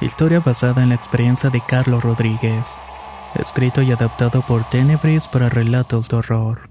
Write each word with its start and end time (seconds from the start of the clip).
Historia 0.00 0.38
basada 0.38 0.82
en 0.84 0.90
la 0.90 0.94
experiencia 0.94 1.50
de 1.50 1.60
Carlos 1.66 2.04
Rodríguez. 2.04 2.76
Escrito 3.34 3.82
y 3.82 3.90
adaptado 3.90 4.46
por 4.46 4.68
Tenebris 4.68 5.26
para 5.26 5.48
relatos 5.48 6.08
de 6.08 6.16
horror. 6.16 6.70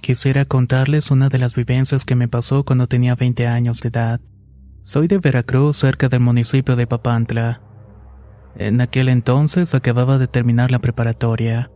Quisiera 0.00 0.46
contarles 0.46 1.10
una 1.10 1.28
de 1.28 1.38
las 1.38 1.54
vivencias 1.54 2.06
que 2.06 2.14
me 2.14 2.26
pasó 2.26 2.64
cuando 2.64 2.86
tenía 2.86 3.16
20 3.16 3.46
años 3.46 3.80
de 3.82 3.88
edad. 3.90 4.20
Soy 4.80 5.08
de 5.08 5.18
Veracruz, 5.18 5.76
cerca 5.76 6.08
del 6.08 6.20
municipio 6.20 6.74
de 6.74 6.86
Papantla. 6.86 7.60
En 8.56 8.80
aquel 8.80 9.10
entonces 9.10 9.74
acababa 9.74 10.16
de 10.16 10.28
terminar 10.28 10.70
la 10.70 10.78
preparatoria. 10.78 11.70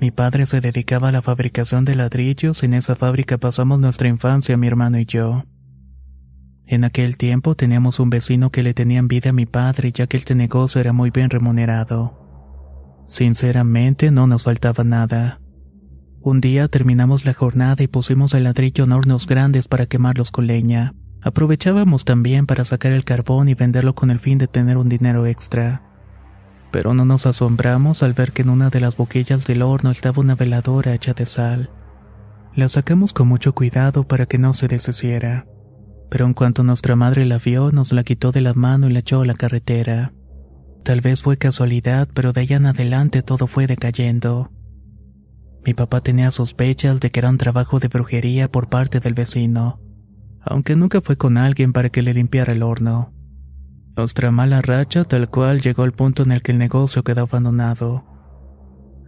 Mi 0.00 0.12
padre 0.12 0.46
se 0.46 0.60
dedicaba 0.60 1.08
a 1.08 1.12
la 1.12 1.22
fabricación 1.22 1.84
de 1.84 1.96
ladrillos 1.96 2.62
y 2.62 2.66
en 2.66 2.74
esa 2.74 2.94
fábrica 2.94 3.38
pasamos 3.38 3.80
nuestra 3.80 4.06
infancia 4.06 4.56
mi 4.56 4.68
hermano 4.68 5.00
y 5.00 5.06
yo. 5.06 5.42
En 6.68 6.82
aquel 6.82 7.16
tiempo 7.16 7.54
teníamos 7.54 8.00
un 8.00 8.10
vecino 8.10 8.50
que 8.50 8.64
le 8.64 8.74
tenía 8.74 8.98
envidia 8.98 9.30
a 9.30 9.34
mi 9.34 9.46
padre 9.46 9.92
ya 9.92 10.08
que 10.08 10.16
este 10.16 10.34
negocio 10.34 10.80
era 10.80 10.92
muy 10.92 11.10
bien 11.10 11.30
remunerado. 11.30 13.04
Sinceramente 13.06 14.10
no 14.10 14.26
nos 14.26 14.42
faltaba 14.42 14.82
nada. 14.82 15.40
Un 16.20 16.40
día 16.40 16.66
terminamos 16.66 17.24
la 17.24 17.34
jornada 17.34 17.84
y 17.84 17.86
pusimos 17.86 18.34
el 18.34 18.44
ladrillo 18.44 18.82
en 18.82 18.92
hornos 18.92 19.26
grandes 19.26 19.68
para 19.68 19.86
quemarlos 19.86 20.32
con 20.32 20.48
leña. 20.48 20.92
Aprovechábamos 21.22 22.04
también 22.04 22.46
para 22.46 22.64
sacar 22.64 22.90
el 22.92 23.04
carbón 23.04 23.48
y 23.48 23.54
venderlo 23.54 23.94
con 23.94 24.10
el 24.10 24.18
fin 24.18 24.38
de 24.38 24.48
tener 24.48 24.76
un 24.76 24.88
dinero 24.88 25.24
extra. 25.24 25.82
Pero 26.72 26.94
no 26.94 27.04
nos 27.04 27.26
asombramos 27.26 28.02
al 28.02 28.12
ver 28.12 28.32
que 28.32 28.42
en 28.42 28.50
una 28.50 28.70
de 28.70 28.80
las 28.80 28.96
boquillas 28.96 29.46
del 29.46 29.62
horno 29.62 29.92
estaba 29.92 30.20
una 30.20 30.34
veladora 30.34 30.94
hecha 30.94 31.14
de 31.14 31.26
sal. 31.26 31.70
La 32.56 32.68
sacamos 32.68 33.12
con 33.12 33.28
mucho 33.28 33.54
cuidado 33.54 34.08
para 34.08 34.26
que 34.26 34.38
no 34.38 34.52
se 34.52 34.66
deshiciera 34.66 35.46
pero 36.10 36.26
en 36.26 36.34
cuanto 36.34 36.62
nuestra 36.62 36.96
madre 36.96 37.24
la 37.24 37.38
vio, 37.38 37.72
nos 37.72 37.92
la 37.92 38.04
quitó 38.04 38.32
de 38.32 38.40
la 38.40 38.54
mano 38.54 38.88
y 38.88 38.92
la 38.92 39.00
echó 39.00 39.22
a 39.22 39.26
la 39.26 39.34
carretera. 39.34 40.12
Tal 40.84 41.00
vez 41.00 41.22
fue 41.22 41.36
casualidad, 41.36 42.08
pero 42.14 42.32
de 42.32 42.42
allá 42.42 42.56
en 42.56 42.66
adelante 42.66 43.22
todo 43.22 43.46
fue 43.46 43.66
decayendo. 43.66 44.52
Mi 45.64 45.74
papá 45.74 46.00
tenía 46.00 46.30
sospechas 46.30 47.00
de 47.00 47.10
que 47.10 47.18
era 47.18 47.28
un 47.28 47.38
trabajo 47.38 47.80
de 47.80 47.88
brujería 47.88 48.48
por 48.50 48.68
parte 48.68 49.00
del 49.00 49.14
vecino, 49.14 49.80
aunque 50.40 50.76
nunca 50.76 51.00
fue 51.00 51.16
con 51.16 51.36
alguien 51.36 51.72
para 51.72 51.88
que 51.88 52.02
le 52.02 52.14
limpiara 52.14 52.52
el 52.52 52.62
horno. 52.62 53.12
Nuestra 53.96 54.30
mala 54.30 54.62
racha 54.62 55.04
tal 55.04 55.28
cual 55.28 55.60
llegó 55.60 55.82
al 55.82 55.92
punto 55.92 56.22
en 56.22 56.30
el 56.30 56.42
que 56.42 56.52
el 56.52 56.58
negocio 56.58 57.02
quedó 57.02 57.22
abandonado. 57.22 58.04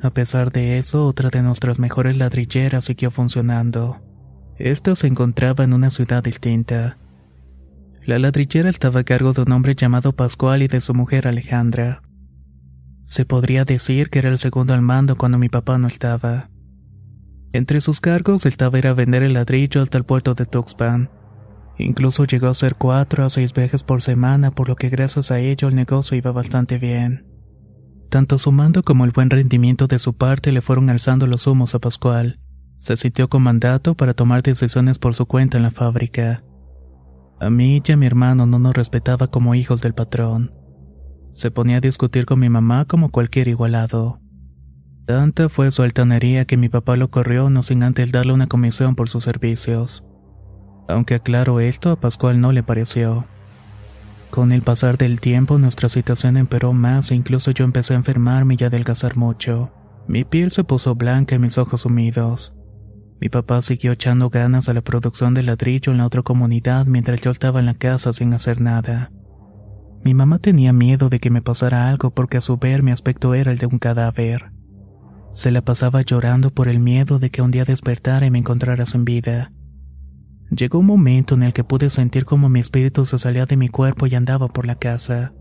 A 0.03 0.11
pesar 0.11 0.51
de 0.51 0.79
eso, 0.79 1.07
otra 1.07 1.31
de 1.31 1.43
nuestras 1.43 1.79
mejores 1.79 2.17
ladrilleras 2.17 2.87
siguió 2.87 3.13
funcionando. 3.13 4.01
Esta 4.59 4.97
se 4.97 5.07
encontraba 5.07 5.63
en 5.63 5.73
una 5.73 5.89
ciudad 5.91 6.23
distinta. 6.23 6.99
La 8.05 8.19
ladrillera 8.19 8.69
estaba 8.69 9.01
a 9.01 9.05
cargo 9.05 9.33
de 9.33 9.43
un 9.43 9.53
hombre 9.53 9.77
llamado 9.77 10.13
Pascual 10.17 10.63
y 10.63 10.67
de 10.69 10.81
su 10.81 10.95
mujer 10.95 11.29
Alejandra. 11.29 12.03
Se 13.05 13.25
podría 13.25 13.65
decir 13.65 14.11
que 14.11 14.19
era 14.19 14.31
el 14.31 14.39
segundo 14.39 14.75
al 14.75 14.83
mando 14.83 15.17
cuando 15.17 15.39
mi 15.39 15.49
papá 15.49 15.79
no 15.79 15.87
estaba. 15.87 16.51
Entre 17.53 17.81
sus 17.81 18.01
cargos 18.01 18.47
estaba 18.47 18.79
ir 18.79 18.89
a 18.89 18.95
vender 18.95 19.23
el 19.23 19.35
ladrillo 19.35 19.81
hasta 19.81 19.97
el 19.97 20.05
puerto 20.05 20.35
de 20.35 20.45
Tuxpan. 20.45 21.09
Incluso 21.79 22.25
llegó 22.25 22.49
a 22.49 22.55
ser 22.55 22.75
cuatro 22.75 23.25
a 23.25 23.31
seis 23.31 23.53
viajes 23.53 23.85
por 23.85 24.03
semana, 24.03 24.51
por 24.51 24.69
lo 24.69 24.75
que 24.75 24.89
gracias 24.89 25.31
a 25.31 25.39
ello 25.39 25.69
el 25.69 25.77
negocio 25.77 26.17
iba 26.17 26.33
bastante 26.33 26.79
bien. 26.79 27.27
Tanto 28.11 28.39
su 28.39 28.51
mando 28.51 28.83
como 28.83 29.05
el 29.05 29.13
buen 29.13 29.31
rendimiento 29.31 29.87
de 29.87 30.01
su 30.01 30.15
parte 30.15 30.51
le 30.51 30.63
fueron 30.63 30.91
alzando 30.91 31.29
los 31.29 31.47
humos 31.47 31.77
a 31.77 31.79
Pascual. 31.79 32.41
Se 32.79 32.97
sintió 32.97 33.29
con 33.29 33.43
mandato 33.43 33.95
para 33.95 34.15
tomar 34.15 34.43
decisiones 34.43 34.99
por 34.99 35.15
su 35.15 35.27
cuenta 35.27 35.57
en 35.57 35.65
la 35.65 35.71
fábrica. 35.71 36.45
A 37.41 37.51
mí 37.51 37.83
y 37.87 37.93
a 37.93 37.97
mi 37.97 38.07
hermano 38.07 38.47
no 38.47 38.59
nos 38.59 38.75
respetaba 38.75 39.29
como 39.29 39.55
hijos 39.55 39.81
del 39.83 39.95
patrón. 39.95 40.53
Se 41.35 41.51
ponía 41.51 41.77
a 41.77 41.81
discutir 41.81 42.27
con 42.27 42.41
mi 42.41 42.49
mamá 42.49 42.85
como 42.85 43.11
cualquier 43.11 43.49
igualado. 43.49 44.21
Tanta 45.07 45.49
fue 45.49 45.71
su 45.71 45.83
altanería 45.83 46.45
que 46.45 46.57
mi 46.57 46.69
papá 46.69 46.97
lo 46.97 47.11
corrió 47.11 47.49
no 47.49 47.63
sin 47.63 47.83
antes 47.83 48.13
darle 48.13 48.33
una 48.33 48.49
comisión 48.49 48.95
por 48.95 49.09
sus 49.09 49.25
servicios. 49.25 50.05
Aunque 50.89 51.15
aclaro 51.15 51.61
esto, 51.61 51.93
a 51.93 52.01
Pascual 52.01 52.41
no 52.41 52.53
le 52.53 52.63
pareció. 52.63 53.27
Con 54.31 54.53
el 54.53 54.63
pasar 54.63 54.99
del 54.99 55.21
tiempo 55.21 55.59
nuestra 55.59 55.89
situación 55.89 56.37
empeoró 56.37 56.73
más 56.73 57.11
e 57.11 57.15
incluso 57.15 57.51
yo 57.53 57.65
empecé 57.65 57.95
a 57.95 57.97
enfermarme 57.99 58.57
y 58.59 58.65
a 58.65 58.67
adelgazar 58.67 59.17
mucho. 59.17 59.71
Mi 60.07 60.25
piel 60.25 60.51
se 60.51 60.65
puso 60.65 60.95
blanca 60.95 61.37
y 61.37 61.39
mis 61.39 61.57
ojos 61.57 61.83
sumidos. 61.83 62.58
Mi 63.21 63.29
papá 63.29 63.63
siguió 63.63 63.93
echando 63.93 64.31
ganas 64.31 64.69
a 64.69 64.75
la 64.75 64.83
producción 64.83 65.35
de 65.35 65.43
ladrillo 65.43 65.91
en 65.91 65.99
la 65.99 66.07
otra 66.07 66.23
comunidad 66.23 66.87
mientras 66.87 67.21
yo 67.21 67.33
estaba 67.33 67.59
en 67.59 67.67
la 67.67 67.75
casa 67.75 68.13
sin 68.13 68.33
hacer 68.33 68.61
nada. 68.61 69.11
Mi 70.05 70.15
mamá 70.15 70.39
tenía 70.39 70.73
miedo 70.73 71.09
de 71.09 71.19
que 71.19 71.31
me 71.31 71.43
pasara 71.43 71.89
algo 71.89 72.11
porque 72.11 72.37
a 72.37 72.41
su 72.41 72.59
ver 72.59 72.85
mi 72.85 72.93
aspecto 72.93 73.35
era 73.35 73.51
el 73.51 73.59
de 73.59 73.67
un 73.67 73.81
cadáver. 73.81 74.53
Se 75.33 75.51
la 75.51 75.63
pasaba 75.63 76.03
llorando 76.03 76.51
por 76.51 76.69
el 76.69 76.79
miedo 76.79 77.19
de 77.19 77.31
que 77.31 77.43
un 77.43 77.51
día 77.51 77.65
despertara 77.65 78.25
y 78.27 78.31
me 78.31 78.39
encontrara 78.39 78.87
sin 78.87 79.05
vida. 79.05 79.51
Llegó 80.51 80.79
un 80.79 80.87
momento 80.87 81.35
en 81.35 81.43
el 81.43 81.53
que 81.53 81.65
pude 81.65 81.91
sentir 81.91 82.25
como 82.25 82.49
mi 82.49 82.61
espíritu 82.61 83.05
se 83.05 83.19
salía 83.19 83.47
de 83.47 83.57
mi 83.57 83.69
cuerpo 83.69 84.07
y 84.07 84.15
andaba 84.15 84.49
por 84.49 84.65
la 84.65 84.77
casa. 84.77 85.35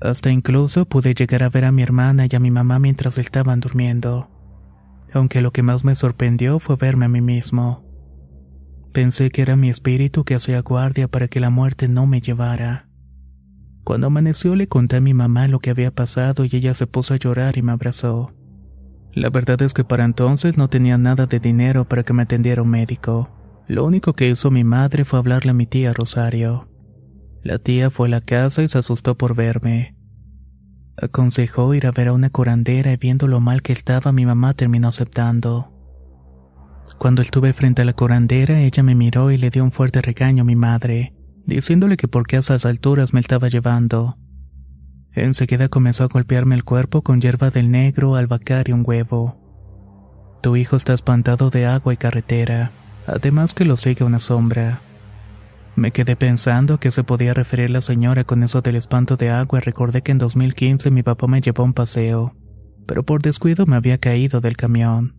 Hasta 0.00 0.30
incluso 0.30 0.88
pude 0.88 1.12
llegar 1.12 1.42
a 1.42 1.48
ver 1.48 1.64
a 1.64 1.72
mi 1.72 1.82
hermana 1.82 2.26
y 2.30 2.36
a 2.36 2.40
mi 2.40 2.52
mamá 2.52 2.78
mientras 2.78 3.18
estaban 3.18 3.58
durmiendo 3.58 4.37
aunque 5.12 5.40
lo 5.40 5.52
que 5.52 5.62
más 5.62 5.84
me 5.84 5.94
sorprendió 5.94 6.58
fue 6.58 6.76
verme 6.76 7.06
a 7.06 7.08
mí 7.08 7.20
mismo. 7.20 7.84
Pensé 8.92 9.30
que 9.30 9.42
era 9.42 9.56
mi 9.56 9.68
espíritu 9.68 10.24
que 10.24 10.34
hacía 10.34 10.60
guardia 10.62 11.08
para 11.08 11.28
que 11.28 11.40
la 11.40 11.50
muerte 11.50 11.88
no 11.88 12.06
me 12.06 12.20
llevara. 12.20 12.88
Cuando 13.84 14.08
amaneció 14.08 14.56
le 14.56 14.68
conté 14.68 14.96
a 14.96 15.00
mi 15.00 15.14
mamá 15.14 15.48
lo 15.48 15.60
que 15.60 15.70
había 15.70 15.90
pasado 15.90 16.44
y 16.44 16.50
ella 16.52 16.74
se 16.74 16.86
puso 16.86 17.14
a 17.14 17.16
llorar 17.16 17.56
y 17.56 17.62
me 17.62 17.72
abrazó. 17.72 18.34
La 19.12 19.30
verdad 19.30 19.60
es 19.62 19.72
que 19.72 19.84
para 19.84 20.04
entonces 20.04 20.58
no 20.58 20.68
tenía 20.68 20.98
nada 20.98 21.26
de 21.26 21.40
dinero 21.40 21.86
para 21.88 22.02
que 22.02 22.12
me 22.12 22.22
atendiera 22.22 22.62
un 22.62 22.68
médico. 22.68 23.30
Lo 23.66 23.84
único 23.84 24.14
que 24.14 24.28
hizo 24.28 24.50
mi 24.50 24.64
madre 24.64 25.04
fue 25.04 25.18
hablarle 25.18 25.50
a 25.50 25.54
mi 25.54 25.66
tía 25.66 25.92
Rosario. 25.92 26.68
La 27.42 27.58
tía 27.58 27.90
fue 27.90 28.08
a 28.08 28.10
la 28.10 28.20
casa 28.20 28.62
y 28.62 28.68
se 28.68 28.78
asustó 28.78 29.16
por 29.16 29.34
verme. 29.34 29.97
Aconsejó 31.00 31.74
ir 31.74 31.86
a 31.86 31.92
ver 31.92 32.08
a 32.08 32.12
una 32.12 32.30
curandera 32.30 32.92
y 32.92 32.96
viendo 32.96 33.28
lo 33.28 33.40
mal 33.40 33.62
que 33.62 33.72
estaba 33.72 34.12
mi 34.12 34.26
mamá 34.26 34.54
terminó 34.54 34.88
aceptando. 34.88 35.72
Cuando 36.98 37.22
estuve 37.22 37.52
frente 37.52 37.82
a 37.82 37.84
la 37.84 37.92
curandera, 37.92 38.60
ella 38.60 38.82
me 38.82 38.96
miró 38.96 39.30
y 39.30 39.38
le 39.38 39.50
dio 39.50 39.62
un 39.62 39.70
fuerte 39.70 40.02
regaño 40.02 40.42
a 40.42 40.46
mi 40.46 40.56
madre, 40.56 41.14
diciéndole 41.46 41.96
que 41.96 42.08
por 42.08 42.26
qué 42.26 42.36
a 42.36 42.40
esas 42.40 42.66
alturas 42.66 43.14
me 43.14 43.20
estaba 43.20 43.48
llevando. 43.48 44.16
Enseguida 45.12 45.68
comenzó 45.68 46.02
a 46.04 46.08
golpearme 46.08 46.56
el 46.56 46.64
cuerpo 46.64 47.02
con 47.02 47.20
hierba 47.20 47.50
del 47.50 47.70
negro, 47.70 48.16
albahaca 48.16 48.64
y 48.66 48.72
un 48.72 48.82
huevo. 48.84 50.38
Tu 50.42 50.56
hijo 50.56 50.76
está 50.76 50.94
espantado 50.94 51.50
de 51.50 51.66
agua 51.66 51.94
y 51.94 51.96
carretera, 51.96 52.72
además 53.06 53.54
que 53.54 53.64
lo 53.64 53.76
sigue 53.76 54.04
una 54.04 54.18
sombra. 54.18 54.82
Me 55.78 55.92
quedé 55.92 56.16
pensando 56.16 56.74
a 56.74 56.80
qué 56.80 56.90
se 56.90 57.04
podía 57.04 57.34
referir 57.34 57.70
la 57.70 57.80
señora 57.80 58.24
con 58.24 58.42
eso 58.42 58.62
del 58.62 58.74
espanto 58.74 59.16
de 59.16 59.30
agua 59.30 59.60
y 59.60 59.62
recordé 59.62 60.02
que 60.02 60.10
en 60.10 60.18
2015 60.18 60.90
mi 60.90 61.04
papá 61.04 61.28
me 61.28 61.40
llevó 61.40 61.62
un 61.62 61.72
paseo, 61.72 62.34
pero 62.84 63.04
por 63.04 63.22
descuido 63.22 63.64
me 63.64 63.76
había 63.76 63.96
caído 63.96 64.40
del 64.40 64.56
camión. 64.56 65.14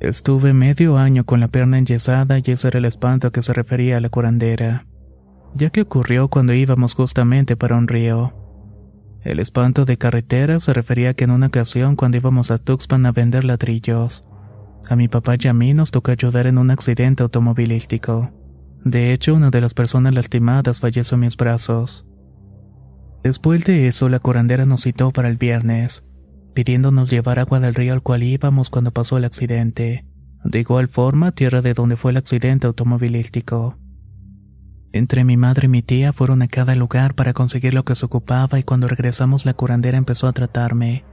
Estuve 0.00 0.52
medio 0.52 0.98
año 0.98 1.24
con 1.24 1.40
la 1.40 1.48
pierna 1.48 1.78
enyesada 1.78 2.40
y 2.44 2.50
ese 2.50 2.68
era 2.68 2.76
el 2.76 2.84
espanto 2.84 3.28
a 3.28 3.32
que 3.32 3.40
se 3.40 3.54
refería 3.54 3.96
a 3.96 4.00
la 4.00 4.10
curandera, 4.10 4.86
ya 5.54 5.70
que 5.70 5.80
ocurrió 5.80 6.28
cuando 6.28 6.52
íbamos 6.52 6.92
justamente 6.92 7.56
para 7.56 7.78
un 7.78 7.88
río. 7.88 8.34
El 9.22 9.40
espanto 9.40 9.86
de 9.86 9.96
carretera 9.96 10.60
se 10.60 10.74
refería 10.74 11.08
a 11.08 11.14
que 11.14 11.24
en 11.24 11.30
una 11.30 11.46
ocasión 11.46 11.96
cuando 11.96 12.18
íbamos 12.18 12.50
a 12.50 12.58
Tuxpan 12.58 13.06
a 13.06 13.12
vender 13.12 13.44
ladrillos, 13.44 14.28
a 14.90 14.94
mi 14.94 15.08
papá 15.08 15.36
y 15.38 15.48
a 15.48 15.54
mí 15.54 15.72
nos 15.72 15.90
tocó 15.90 16.10
ayudar 16.10 16.46
en 16.48 16.58
un 16.58 16.70
accidente 16.70 17.22
automovilístico. 17.22 18.43
De 18.84 19.14
hecho, 19.14 19.34
una 19.34 19.50
de 19.50 19.62
las 19.62 19.72
personas 19.72 20.12
lastimadas 20.12 20.80
falleció 20.80 21.14
en 21.14 21.22
mis 21.22 21.36
brazos. 21.36 22.06
Después 23.22 23.64
de 23.64 23.88
eso, 23.88 24.10
la 24.10 24.18
curandera 24.18 24.66
nos 24.66 24.82
citó 24.82 25.10
para 25.10 25.30
el 25.30 25.38
viernes, 25.38 26.04
pidiéndonos 26.52 27.10
llevar 27.10 27.38
agua 27.38 27.60
del 27.60 27.74
río 27.74 27.94
al 27.94 28.02
cual 28.02 28.22
íbamos 28.22 28.68
cuando 28.68 28.92
pasó 28.92 29.16
el 29.16 29.24
accidente. 29.24 30.06
De 30.44 30.60
igual 30.60 30.88
forma, 30.88 31.32
tierra 31.32 31.62
de 31.62 31.72
donde 31.72 31.96
fue 31.96 32.10
el 32.10 32.18
accidente 32.18 32.66
automovilístico. 32.66 33.78
Entre 34.92 35.24
mi 35.24 35.38
madre 35.38 35.66
y 35.66 35.70
mi 35.70 35.82
tía 35.82 36.12
fueron 36.12 36.42
a 36.42 36.48
cada 36.48 36.74
lugar 36.74 37.14
para 37.14 37.32
conseguir 37.32 37.72
lo 37.72 37.84
que 37.84 37.96
se 37.96 38.04
ocupaba 38.04 38.58
y 38.58 38.62
cuando 38.62 38.86
regresamos 38.86 39.46
la 39.46 39.54
curandera 39.54 39.96
empezó 39.96 40.28
a 40.28 40.32
tratarme. 40.32 41.04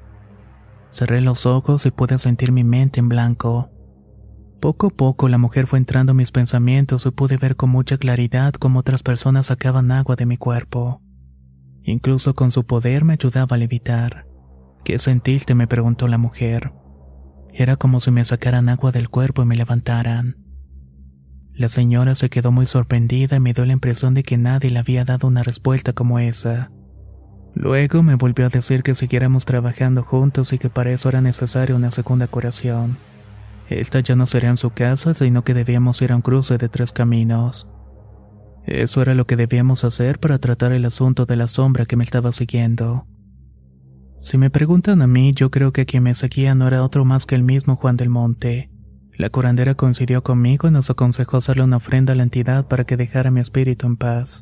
Cerré 0.91 1.21
los 1.21 1.45
ojos 1.45 1.85
y 1.85 1.91
pude 1.91 2.19
sentir 2.19 2.51
mi 2.51 2.65
mente 2.65 2.99
en 2.99 3.07
blanco. 3.07 3.71
Poco 4.61 4.87
a 4.87 4.89
poco 4.91 5.27
la 5.27 5.39
mujer 5.39 5.65
fue 5.65 5.79
entrando 5.79 6.11
en 6.11 6.17
mis 6.17 6.31
pensamientos 6.31 7.07
y 7.07 7.09
pude 7.09 7.37
ver 7.37 7.55
con 7.55 7.71
mucha 7.71 7.97
claridad 7.97 8.53
cómo 8.53 8.79
otras 8.79 9.01
personas 9.01 9.47
sacaban 9.47 9.91
agua 9.91 10.15
de 10.15 10.27
mi 10.27 10.37
cuerpo. 10.37 11.01
Incluso 11.81 12.35
con 12.35 12.51
su 12.51 12.63
poder 12.63 13.03
me 13.03 13.13
ayudaba 13.13 13.55
a 13.55 13.59
levitar. 13.59 14.27
¿Qué 14.85 14.99
sentiste? 14.99 15.55
me 15.55 15.65
preguntó 15.65 16.07
la 16.07 16.19
mujer. 16.19 16.73
Era 17.51 17.75
como 17.75 17.99
si 17.99 18.11
me 18.11 18.23
sacaran 18.23 18.69
agua 18.69 18.91
del 18.91 19.09
cuerpo 19.09 19.41
y 19.41 19.45
me 19.45 19.55
levantaran. 19.55 20.37
La 21.53 21.67
señora 21.67 22.13
se 22.13 22.29
quedó 22.29 22.51
muy 22.51 22.67
sorprendida 22.67 23.37
y 23.37 23.39
me 23.39 23.53
dio 23.53 23.65
la 23.65 23.73
impresión 23.73 24.13
de 24.13 24.21
que 24.21 24.37
nadie 24.37 24.69
le 24.69 24.77
había 24.77 25.05
dado 25.05 25.27
una 25.27 25.41
respuesta 25.41 25.93
como 25.93 26.19
esa. 26.19 26.71
Luego 27.55 28.03
me 28.03 28.13
volvió 28.13 28.45
a 28.45 28.49
decir 28.49 28.83
que 28.83 28.93
siguiéramos 28.93 29.43
trabajando 29.45 30.03
juntos 30.03 30.53
y 30.53 30.59
que 30.59 30.69
para 30.69 30.91
eso 30.91 31.09
era 31.09 31.21
necesaria 31.21 31.75
una 31.75 31.89
segunda 31.89 32.27
curación. 32.27 32.99
Esta 33.71 34.01
ya 34.01 34.17
no 34.17 34.25
sería 34.25 34.49
en 34.49 34.57
su 34.57 34.71
casa, 34.71 35.13
sino 35.13 35.45
que 35.45 35.53
debíamos 35.53 36.01
ir 36.01 36.11
a 36.11 36.17
un 36.17 36.21
cruce 36.21 36.57
de 36.57 36.67
tres 36.67 36.91
caminos. 36.91 37.69
Eso 38.65 39.01
era 39.01 39.15
lo 39.15 39.25
que 39.25 39.37
debíamos 39.37 39.85
hacer 39.85 40.19
para 40.19 40.39
tratar 40.39 40.73
el 40.73 40.83
asunto 40.83 41.25
de 41.25 41.37
la 41.37 41.47
sombra 41.47 41.85
que 41.85 41.95
me 41.95 42.03
estaba 42.03 42.33
siguiendo. 42.33 43.07
Si 44.19 44.37
me 44.37 44.49
preguntan 44.49 45.01
a 45.01 45.07
mí, 45.07 45.31
yo 45.33 45.49
creo 45.51 45.71
que 45.71 45.85
quien 45.85 46.03
me 46.03 46.15
seguía 46.15 46.53
no 46.53 46.67
era 46.67 46.83
otro 46.83 47.05
más 47.05 47.25
que 47.25 47.35
el 47.35 47.43
mismo 47.43 47.77
Juan 47.77 47.95
del 47.95 48.09
Monte. 48.09 48.69
La 49.13 49.29
curandera 49.29 49.75
coincidió 49.75 50.21
conmigo 50.21 50.67
y 50.67 50.71
nos 50.71 50.89
aconsejó 50.89 51.37
hacerle 51.37 51.63
una 51.63 51.77
ofrenda 51.77 52.11
a 52.11 52.17
la 52.17 52.23
entidad 52.23 52.67
para 52.67 52.83
que 52.83 52.97
dejara 52.97 53.31
mi 53.31 53.39
espíritu 53.39 53.87
en 53.87 53.95
paz. 53.95 54.41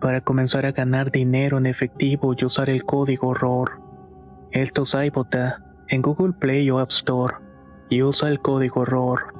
para 0.00 0.20
comenzar 0.20 0.66
a 0.66 0.72
ganar 0.72 1.10
dinero 1.10 1.58
en 1.58 1.66
efectivo 1.66 2.34
y 2.36 2.44
usar 2.44 2.70
el 2.70 2.84
código 2.84 3.34
ROR. 3.34 3.80
Esto 4.52 4.82
es 4.82 4.94
iBota 4.94 5.64
en 5.88 6.02
Google 6.02 6.32
Play 6.32 6.70
o 6.70 6.78
App 6.78 6.90
Store 6.90 7.34
y 7.90 8.02
usa 8.02 8.28
el 8.28 8.40
código 8.40 8.84
ROR. 8.84 9.34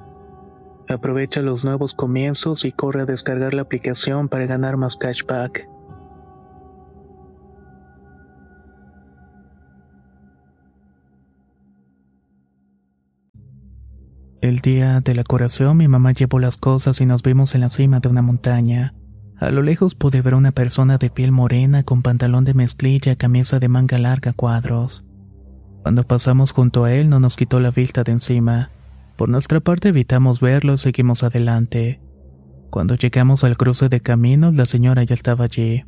Aprovecha 0.89 1.41
los 1.41 1.65
nuevos 1.65 1.95
comienzos 1.95 2.65
y 2.65 2.73
corre 2.73 3.03
a 3.03 3.07
descargar 3.07 3.55
la 3.55 3.63
aplicación 3.63 4.29
para 4.29 4.47
ganar 4.47 4.77
más 4.77 4.97
cashback. 4.97 5.69
El 14.45 14.59
día 14.59 15.01
de 15.01 15.15
la 15.15 15.25
curación 15.25 15.79
mi 15.79 15.89
mamá 15.89 16.13
llevó 16.13 16.39
las 16.39 16.59
cosas 16.59 17.01
y 17.01 17.07
nos 17.07 17.23
vimos 17.23 17.55
en 17.55 17.63
la 17.63 17.71
cima 17.71 18.01
de 18.01 18.11
una 18.11 18.21
montaña. 18.21 18.93
A 19.39 19.51
lo 19.51 19.63
lejos 19.63 19.95
pude 19.95 20.23
ver 20.23 20.35
una 20.35 20.53
persona 20.53 20.97
de 20.97 21.11
piel 21.11 21.33
morena 21.33 21.83
con 21.83 22.03
pantalón 22.03 22.45
de 22.45 22.55
mezclilla 22.55 23.17
camisa 23.17 23.59
de 23.59 23.69
manga 23.69 23.99
larga 23.99 24.33
cuadros. 24.33 25.05
Cuando 25.83 26.07
pasamos 26.07 26.53
junto 26.53 26.85
a 26.85 26.93
él 26.95 27.09
no 27.09 27.21
nos 27.21 27.37
quitó 27.37 27.61
la 27.61 27.71
vista 27.71 28.05
de 28.05 28.13
encima. 28.13 28.71
Por 29.17 29.29
nuestra 29.29 29.61
parte 29.61 29.89
evitamos 29.91 30.41
verlo 30.41 30.75
y 30.75 30.79
seguimos 30.79 31.23
adelante. 31.25 32.01
Cuando 32.71 32.95
llegamos 32.95 33.45
al 33.45 33.57
cruce 33.57 33.89
de 33.89 34.01
caminos 34.01 34.55
la 34.55 34.65
señora 34.65 35.03
ya 35.05 35.15
estaba 35.15 35.45
allí. 35.45 35.85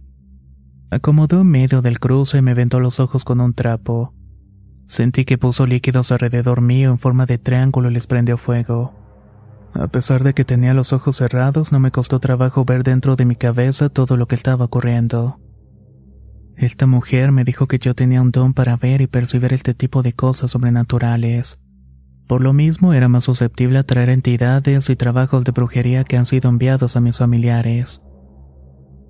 Acomodó 0.91 1.41
en 1.41 1.49
medio 1.49 1.83
del 1.83 1.99
cruce 1.99 2.38
y 2.38 2.43
me 2.43 2.55
vendó 2.55 2.81
los 2.81 3.00
ojos 3.00 3.25
con 3.25 3.41
un 3.41 3.55
trapo. 3.55 4.15
Sentí 4.87 5.25
que 5.25 5.38
puso 5.38 5.67
líquidos 5.67 6.12
alrededor 6.12 6.61
mío 6.61 6.91
en 6.91 6.99
forma 6.99 7.26
de 7.26 7.38
triángulo 7.38 7.91
y 7.91 7.95
les 7.95 8.07
prendió 8.07 8.37
fuego. 8.37 8.93
A 9.75 9.89
pesar 9.89 10.25
de 10.25 10.33
que 10.33 10.45
tenía 10.45 10.75
los 10.75 10.93
ojos 10.93 11.17
cerrados, 11.17 11.73
no 11.73 11.81
me 11.81 11.91
costó 11.91 12.19
trabajo 12.19 12.65
ver 12.65 12.83
dentro 12.83 13.17
de 13.17 13.27
mi 13.27 13.37
cabeza 13.37 13.89
todo 13.89 14.17
lo 14.17 14.27
que 14.27 14.35
estaba 14.35 14.65
ocurriendo. 14.65 15.41
Esta 16.57 16.87
mujer 16.87 17.33
me 17.33 17.45
dijo 17.45 17.67
que 17.67 17.79
yo 17.79 17.95
tenía 17.95 18.23
un 18.23 18.31
don 18.31 18.55
para 18.55 18.77
ver 18.77 19.03
y 19.03 19.07
percibir 19.07 19.53
este 19.53 19.75
tipo 19.75 20.03
de 20.03 20.15
cosas 20.15 20.53
sobrenaturales. 20.53 21.61
Por 22.27 22.41
lo 22.41 22.55
mismo 22.55 22.95
era 22.95 23.09
más 23.09 23.25
susceptible 23.25 23.79
a 23.79 23.85
traer 23.85 24.09
entidades 24.09 24.89
y 24.89 24.97
trabajos 24.97 25.45
de 25.45 25.53
brujería 25.53 26.05
que 26.05 26.17
han 26.17 26.27
sido 26.27 26.49
enviados 26.49 26.97
a 26.97 27.01
mis 27.01 27.19
familiares. 27.19 28.01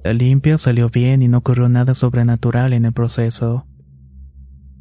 La 0.05 0.13
limpia 0.13 0.59
salió 0.59 0.89
bien 0.89 1.23
y 1.23 1.29
no 1.29 1.39
ocurrió 1.39 1.69
nada 1.69 1.95
sobrenatural 1.95 2.73
en 2.73 2.85
el 2.85 2.93
proceso. 2.93 3.67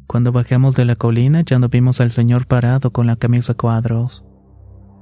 Cuando 0.06 0.32
bajamos 0.32 0.74
de 0.74 0.84
la 0.84 0.96
colina 0.96 1.42
ya 1.42 1.58
no 1.58 1.68
vimos 1.68 2.00
al 2.00 2.10
señor 2.10 2.46
parado 2.46 2.92
con 2.92 3.06
la 3.06 3.16
camisa 3.16 3.54
cuadros. 3.54 4.24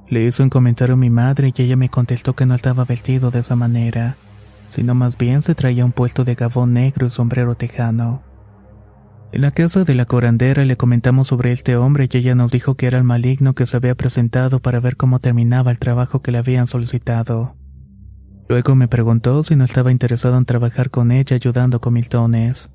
Le 0.07 0.23
hizo 0.23 0.43
un 0.43 0.49
comentario 0.49 0.93
a 0.93 0.97
mi 0.97 1.09
madre 1.09 1.51
y 1.55 1.61
ella 1.61 1.75
me 1.75 1.89
contestó 1.89 2.35
que 2.35 2.45
no 2.45 2.53
estaba 2.53 2.85
vestido 2.85 3.31
de 3.31 3.39
esa 3.39 3.55
manera, 3.55 4.17
sino 4.69 4.93
más 4.93 5.17
bien 5.17 5.41
se 5.41 5.55
traía 5.55 5.83
un 5.83 5.91
puesto 5.91 6.23
de 6.23 6.35
gabón 6.35 6.73
negro 6.73 7.07
y 7.07 7.09
sombrero 7.09 7.55
tejano. 7.55 8.21
En 9.31 9.41
la 9.41 9.51
casa 9.51 9.83
de 9.83 9.95
la 9.95 10.05
corandera 10.05 10.63
le 10.63 10.77
comentamos 10.77 11.27
sobre 11.27 11.51
este 11.51 11.75
hombre 11.75 12.07
y 12.09 12.17
ella 12.17 12.35
nos 12.35 12.51
dijo 12.51 12.75
que 12.75 12.85
era 12.85 12.97
el 12.97 13.03
maligno 13.03 13.53
que 13.53 13.65
se 13.65 13.75
había 13.75 13.95
presentado 13.95 14.61
para 14.61 14.79
ver 14.79 14.95
cómo 14.95 15.19
terminaba 15.19 15.71
el 15.71 15.79
trabajo 15.79 16.21
que 16.21 16.31
le 16.31 16.37
habían 16.37 16.67
solicitado. 16.67 17.55
Luego 18.47 18.75
me 18.75 18.87
preguntó 18.87 19.43
si 19.43 19.55
no 19.55 19.65
estaba 19.65 19.91
interesado 19.91 20.37
en 20.37 20.45
trabajar 20.45 20.91
con 20.91 21.11
ella 21.11 21.35
ayudando 21.35 21.81
con 21.81 21.93
miltones. 21.93 22.71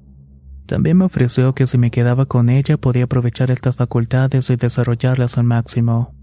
También 0.66 0.98
me 0.98 1.04
ofreció 1.04 1.54
que 1.54 1.66
si 1.66 1.78
me 1.78 1.90
quedaba 1.90 2.26
con 2.26 2.50
ella 2.50 2.76
podía 2.76 3.04
aprovechar 3.04 3.50
estas 3.50 3.76
facultades 3.76 4.50
y 4.50 4.56
desarrollarlas 4.56 5.38
al 5.38 5.44
máximo. 5.44 6.19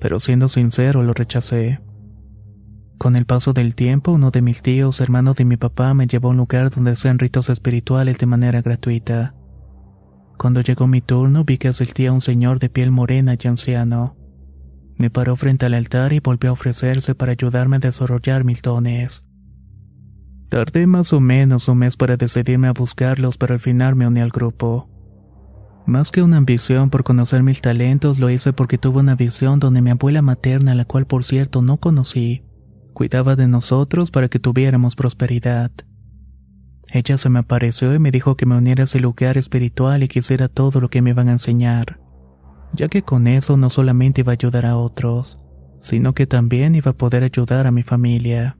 Pero 0.00 0.18
siendo 0.18 0.48
sincero, 0.48 1.02
lo 1.02 1.12
rechacé. 1.12 1.80
Con 2.98 3.16
el 3.16 3.26
paso 3.26 3.52
del 3.52 3.74
tiempo, 3.74 4.12
uno 4.12 4.30
de 4.30 4.42
mis 4.42 4.62
tíos, 4.62 5.00
hermano 5.00 5.34
de 5.34 5.44
mi 5.44 5.56
papá, 5.56 5.94
me 5.94 6.06
llevó 6.06 6.28
a 6.28 6.30
un 6.32 6.38
lugar 6.38 6.70
donde 6.70 6.92
hacían 6.92 7.18
ritos 7.18 7.48
espirituales 7.48 8.18
de 8.18 8.26
manera 8.26 8.60
gratuita. 8.60 9.34
Cuando 10.36 10.62
llegó 10.62 10.86
mi 10.86 11.00
turno, 11.00 11.44
vi 11.44 11.58
que 11.58 11.68
asistía 11.68 12.12
un 12.12 12.20
señor 12.20 12.58
de 12.58 12.70
piel 12.70 12.90
morena 12.90 13.36
y 13.42 13.46
anciano. 13.46 14.16
Me 14.96 15.10
paró 15.10 15.36
frente 15.36 15.66
al 15.66 15.74
altar 15.74 16.12
y 16.12 16.20
volvió 16.20 16.50
a 16.50 16.52
ofrecerse 16.54 17.14
para 17.14 17.32
ayudarme 17.32 17.76
a 17.76 17.80
desarrollar 17.80 18.44
mis 18.44 18.60
dones. 18.62 19.24
Tardé 20.50 20.86
más 20.86 21.12
o 21.12 21.20
menos 21.20 21.68
un 21.68 21.78
mes 21.78 21.96
para 21.96 22.16
decidirme 22.16 22.68
a 22.68 22.72
buscarlos, 22.72 23.38
pero 23.38 23.54
al 23.54 23.60
final 23.60 23.96
me 23.96 24.06
uní 24.06 24.20
al 24.20 24.30
grupo. 24.30 24.90
Más 25.90 26.12
que 26.12 26.22
una 26.22 26.36
ambición 26.36 26.88
por 26.88 27.02
conocer 27.02 27.42
mis 27.42 27.62
talentos, 27.62 28.20
lo 28.20 28.30
hice 28.30 28.52
porque 28.52 28.78
tuve 28.78 29.00
una 29.00 29.16
visión 29.16 29.58
donde 29.58 29.82
mi 29.82 29.90
abuela 29.90 30.22
materna, 30.22 30.76
la 30.76 30.84
cual 30.84 31.04
por 31.04 31.24
cierto 31.24 31.62
no 31.62 31.78
conocí, 31.78 32.44
cuidaba 32.92 33.34
de 33.34 33.48
nosotros 33.48 34.12
para 34.12 34.28
que 34.28 34.38
tuviéramos 34.38 34.94
prosperidad. 34.94 35.72
Ella 36.92 37.18
se 37.18 37.28
me 37.28 37.40
apareció 37.40 37.92
y 37.92 37.98
me 37.98 38.12
dijo 38.12 38.36
que 38.36 38.46
me 38.46 38.56
uniera 38.56 38.82
a 38.82 38.84
ese 38.84 39.00
lugar 39.00 39.36
espiritual 39.36 40.04
y 40.04 40.06
quisiera 40.06 40.46
todo 40.46 40.80
lo 40.80 40.90
que 40.90 41.02
me 41.02 41.10
iban 41.10 41.28
a 41.28 41.32
enseñar, 41.32 41.98
ya 42.72 42.86
que 42.86 43.02
con 43.02 43.26
eso 43.26 43.56
no 43.56 43.68
solamente 43.68 44.20
iba 44.20 44.30
a 44.30 44.34
ayudar 44.34 44.66
a 44.66 44.76
otros, 44.76 45.40
sino 45.80 46.14
que 46.14 46.28
también 46.28 46.76
iba 46.76 46.92
a 46.92 46.96
poder 46.96 47.24
ayudar 47.24 47.66
a 47.66 47.72
mi 47.72 47.82
familia. 47.82 48.56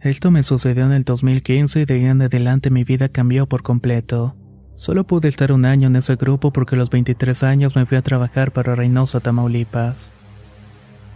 Esto 0.00 0.32
me 0.32 0.42
sucedió 0.42 0.84
en 0.84 0.94
el 0.94 1.04
2015 1.04 1.82
y 1.82 1.84
de 1.84 1.94
ahí 1.94 2.04
en 2.06 2.22
adelante 2.22 2.70
mi 2.70 2.82
vida 2.82 3.08
cambió 3.08 3.46
por 3.48 3.62
completo. 3.62 4.36
Solo 4.82 5.04
pude 5.04 5.28
estar 5.28 5.52
un 5.52 5.64
año 5.64 5.86
en 5.86 5.94
ese 5.94 6.16
grupo 6.16 6.52
porque 6.52 6.74
a 6.74 6.78
los 6.78 6.90
23 6.90 7.44
años 7.44 7.76
me 7.76 7.86
fui 7.86 7.96
a 7.96 8.02
trabajar 8.02 8.52
para 8.52 8.74
Reynosa, 8.74 9.20
Tamaulipas. 9.20 10.10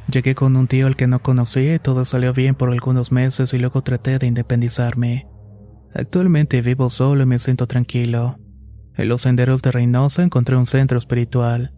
Llegué 0.09 0.37
con 0.37 0.55
un 0.55 0.69
tío 0.69 0.87
al 0.87 0.95
que 0.95 1.09
no 1.09 1.21
conocía 1.21 1.75
y 1.75 1.81
todo 1.81 2.05
salió 2.05 2.33
bien 2.33 2.55
por 2.55 2.71
algunos 2.71 3.11
meses 3.11 3.53
y 3.55 3.59
luego 3.59 3.83
traté 3.83 4.21
de 4.21 4.29
independizarme. 4.29 5.27
Actualmente 5.93 6.63
vivo 6.63 6.89
solo 6.91 7.25
y 7.25 7.27
me 7.27 7.41
siento 7.41 7.67
tranquilo. 7.67 8.39
En 8.95 9.09
los 9.09 9.23
senderos 9.23 9.63
de 9.63 9.73
Reynosa 9.73 10.23
encontré 10.23 10.55
un 10.55 10.67
centro 10.67 10.97
espiritual. 10.97 11.75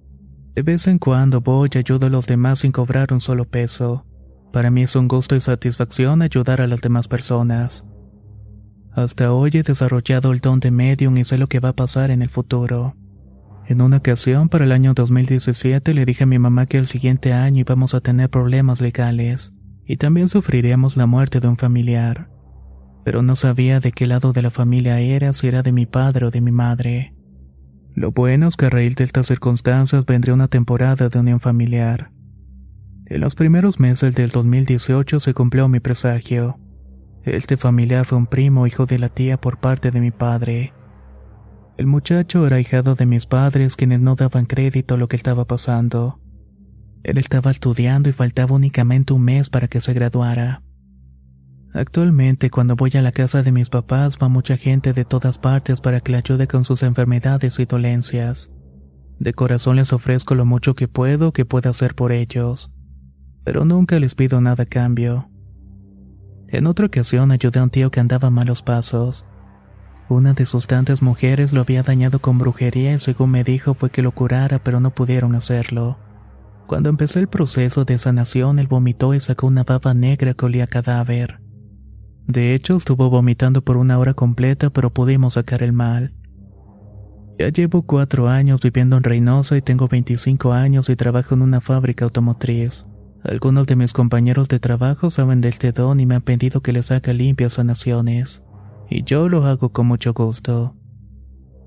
De 0.55 0.61
vez 0.61 0.89
en 0.89 0.99
cuando 0.99 1.41
voy 1.41 1.71
y 1.73 1.79
ayudo 1.79 2.09
a 2.09 2.11
los 2.11 2.27
demás 2.27 2.59
sin 2.59 2.71
cobrar 2.71 3.15
un 3.15 3.23
solo 3.23 3.47
peso. 3.47 4.05
Para 4.53 4.71
mí 4.71 4.83
es 4.83 4.95
un 4.95 5.09
gusto 5.09 5.37
y 5.37 5.41
satisfacción 5.41 6.21
ayudar 6.21 6.61
a 6.61 6.67
las 6.67 6.83
demás 6.83 7.09
personas. 7.09 7.87
Hasta 8.99 9.33
hoy 9.33 9.51
he 9.55 9.63
desarrollado 9.63 10.33
el 10.33 10.41
don 10.41 10.59
de 10.59 10.73
medium 10.73 11.17
y 11.19 11.25
sé 11.25 11.39
lo 11.39 11.47
que 11.47 11.61
va 11.61 11.69
a 11.69 11.77
pasar 11.77 12.11
en 12.11 12.21
el 12.21 12.29
futuro. 12.29 12.97
En 13.69 13.81
una 13.81 13.99
ocasión, 13.99 14.49
para 14.49 14.65
el 14.65 14.73
año 14.73 14.93
2017, 14.93 15.95
le 15.95 16.05
dije 16.05 16.25
a 16.25 16.27
mi 16.27 16.41
mamá 16.41 16.67
que 16.67 16.79
el 16.79 16.89
siguiente 16.89 17.33
año 17.33 17.61
íbamos 17.61 17.95
a 17.95 18.01
tener 18.01 18.29
problemas 18.29 18.81
legales 18.81 19.53
y 19.87 19.99
también 19.99 20.29
sufriríamos 20.29 20.97
la 20.97 21.07
muerte 21.07 21.39
de 21.39 21.47
un 21.47 21.57
familiar. 21.57 22.29
Pero 23.05 23.23
no 23.23 23.37
sabía 23.37 23.79
de 23.79 23.93
qué 23.93 24.09
lado 24.09 24.33
de 24.33 24.43
la 24.43 24.51
familia 24.51 24.99
era, 24.99 25.33
si 25.33 25.47
era 25.47 25.63
de 25.63 25.71
mi 25.71 25.87
padre 25.87 26.27
o 26.27 26.33
de 26.33 26.41
mi 26.41 26.51
madre. 26.51 27.15
Lo 27.95 28.11
bueno 28.11 28.49
es 28.49 28.57
que 28.57 28.67
a 28.67 28.71
raíz 28.71 28.97
de 28.97 29.05
estas 29.05 29.29
circunstancias 29.29 30.07
vendría 30.07 30.35
una 30.35 30.49
temporada 30.49 31.09
de 31.09 31.21
unión 31.21 31.39
familiar. 31.39 32.11
En 33.07 33.21
los 33.21 33.37
primeros 33.37 33.79
meses 33.79 34.17
del 34.17 34.31
2018 34.31 35.21
se 35.21 35.35
cumplió 35.35 35.69
mi 35.69 35.79
presagio. 35.79 36.59
Este 37.25 37.57
familiar 37.57 38.07
fue 38.07 38.19
un 38.19 38.27
primo 38.27 38.67
hijo 38.67 38.87
de 38.87 38.99
la 38.99 39.09
tía 39.09 39.41
por 39.41 39.59
parte 39.59 39.91
de 39.91 40.01
mi 40.01 40.11
padre. 40.11 40.73
El 41.77 41.87
muchacho 41.87 42.47
era 42.47 42.61
hijado 42.61 42.95
de 42.95 43.07
mis 43.07 43.27
padres 43.27 43.77
quienes 43.77 44.01
no 44.01 44.15
daban 44.15 44.47
crédito 44.47 44.95
a 44.95 44.97
lo 44.99 45.09
que 45.09 45.17
estaba 45.17 45.47
pasando. 45.47 46.21
Él 47.03 47.19
estaba 47.19 47.51
estudiando 47.51 48.09
y 48.09 48.13
faltaba 48.13 48.55
únicamente 48.55 49.13
un 49.13 49.23
mes 49.23 49.51
para 49.51 49.69
que 49.69 49.81
se 49.81 49.93
graduara. 49.93 50.63
Actualmente 51.75 52.51
cuando 52.51 52.77
voy 52.77 52.91
a 52.95 53.03
la 53.03 53.13
casa 53.13 53.43
de 53.43 53.53
mis 53.53 53.69
papás 53.69 54.19
va 54.21 54.29
mucha 54.29 54.57
gente 54.57 54.93
de 54.93 55.05
todas 55.05 55.39
partes 55.39 55.81
para 55.81 56.01
que 56.01 56.13
le 56.13 56.19
ayude 56.19 56.49
con 56.49 56.65
sus 56.65 56.83
enfermedades 56.83 57.59
y 57.59 57.67
dolencias. 57.67 58.51
De 59.19 59.33
corazón 59.35 59.77
les 59.77 59.93
ofrezco 59.93 60.35
lo 60.35 60.47
mucho 60.47 60.75
que 60.75 60.89
puedo 60.89 61.33
que 61.33 61.45
pueda 61.45 61.71
hacer 61.71 61.95
por 61.95 62.13
ellos 62.13 62.71
pero 63.49 63.65
nunca 63.65 63.99
les 63.99 64.15
pido 64.15 64.43
nada 64.43 64.65
a 64.65 64.67
cambio. 64.67 65.31
En 66.51 66.67
otra 66.67 66.87
ocasión 66.87 67.31
ayudé 67.31 67.61
a 67.61 67.63
un 67.63 67.71
tío 67.71 67.91
que 67.91 68.01
andaba 68.01 68.29
a 68.29 68.31
malos 68.31 68.63
pasos. 68.63 69.27
Una 70.09 70.33
de 70.33 70.47
sus 70.47 70.67
tantas 70.67 71.03
mujeres 71.03 71.53
lo 71.53 71.61
había 71.61 71.83
dañado 71.83 72.21
con 72.21 72.39
brujería 72.39 72.95
y 72.95 72.99
según 72.99 73.31
me 73.31 73.45
dijo 73.45 73.75
fue 73.75 73.91
que 73.91 74.03
lo 74.03 74.13
curara, 74.13 74.59
pero 74.59 74.81
no 74.81 74.95
pudieron 74.95 75.35
hacerlo. 75.35 75.99
Cuando 76.67 76.89
empezó 76.89 77.19
el 77.19 77.29
proceso 77.29 77.85
de 77.85 77.99
sanación, 77.99 78.59
él 78.59 78.67
vomitó 78.67 79.13
y 79.13 79.21
sacó 79.21 79.47
una 79.47 79.65
baba 79.65 79.93
negra 79.93 80.33
que 80.33 80.47
olía 80.47 80.67
cadáver. 80.67 81.41
De 82.27 82.55
hecho, 82.55 82.77
estuvo 82.77 83.11
vomitando 83.11 83.63
por 83.63 83.77
una 83.77 83.99
hora 83.99 84.15
completa, 84.15 84.71
pero 84.71 84.93
pudimos 84.93 85.35
sacar 85.35 85.63
el 85.63 85.73
mal. 85.73 86.15
Ya 87.39 87.49
llevo 87.51 87.83
cuatro 87.83 88.29
años 88.29 88.61
viviendo 88.61 88.97
en 88.97 89.05
Reynosa 89.05 89.57
y 89.57 89.63
tengo 89.63 89.89
25 89.89 90.53
años 90.53 90.89
y 90.89 90.97
trabajo 90.97 91.35
en 91.35 91.43
una 91.43 91.61
fábrica 91.61 92.05
automotriz. 92.05 92.85
Algunos 93.25 93.67
de 93.67 93.77
mis 93.77 93.93
compañeros 93.93 94.49
de 94.49 94.61
trabajo 94.61 95.11
saben 95.11 95.41
del 95.41 95.51
este 95.51 95.73
don 95.73 95.99
y 95.99 96.07
me 96.07 96.15
han 96.15 96.23
pedido 96.23 96.61
que 96.61 96.73
les 96.73 96.91
haga 96.91 97.13
limpias 97.13 97.55
sanaciones, 97.55 98.43
y 98.89 99.03
yo 99.03 99.29
lo 99.29 99.45
hago 99.45 99.71
con 99.71 99.87
mucho 99.87 100.15
gusto. 100.15 100.77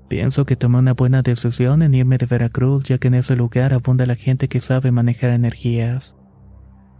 Pienso 0.08 0.44
que 0.44 0.56
tomé 0.56 0.78
una 0.78 0.94
buena 0.94 1.22
decisión 1.22 1.82
en 1.82 1.94
irme 1.94 2.18
de 2.18 2.26
Veracruz 2.26 2.84
ya 2.84 2.98
que 2.98 3.08
en 3.08 3.14
ese 3.14 3.36
lugar 3.36 3.72
abunda 3.72 4.04
la 4.04 4.14
gente 4.16 4.48
que 4.48 4.60
sabe 4.60 4.90
manejar 4.90 5.30
energías. 5.30 6.16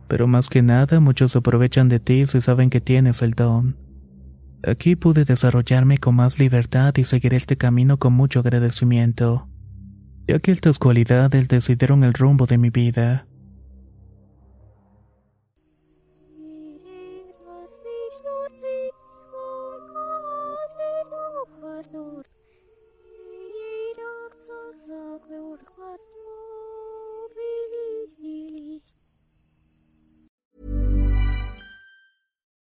Pero 0.08 0.26
más 0.26 0.48
que 0.48 0.62
nada 0.62 1.00
muchos 1.00 1.36
aprovechan 1.36 1.88
de 1.88 2.00
ti 2.00 2.26
si 2.26 2.40
saben 2.40 2.70
que 2.70 2.80
tienes 2.80 3.20
el 3.22 3.32
don. 3.32 3.76
Aquí 4.64 4.96
pude 4.96 5.24
desarrollarme 5.24 5.98
con 5.98 6.14
más 6.14 6.38
libertad 6.38 6.94
y 6.96 7.04
seguir 7.04 7.34
este 7.34 7.56
camino 7.56 7.98
con 7.98 8.12
mucho 8.12 8.40
agradecimiento, 8.40 9.48
ya 10.28 10.38
que 10.38 10.52
estas 10.52 10.78
cualidades 10.78 11.48
decidieron 11.48 12.04
el 12.04 12.12
rumbo 12.12 12.46
de 12.46 12.58
mi 12.58 12.70
vida. 12.70 13.26